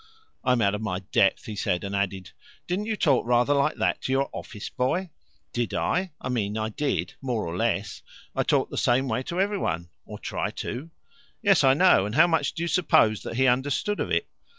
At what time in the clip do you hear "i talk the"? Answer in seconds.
8.35-8.79